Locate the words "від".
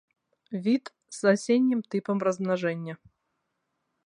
0.67-0.83